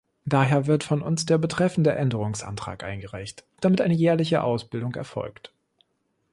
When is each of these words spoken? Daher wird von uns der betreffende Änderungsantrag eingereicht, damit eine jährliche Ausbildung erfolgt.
Daher 0.25 0.65
wird 0.65 0.83
von 0.83 1.03
uns 1.03 1.27
der 1.27 1.37
betreffende 1.37 1.91
Änderungsantrag 1.93 2.83
eingereicht, 2.83 3.45
damit 3.59 3.81
eine 3.81 3.93
jährliche 3.93 4.41
Ausbildung 4.43 4.95
erfolgt. 4.95 5.53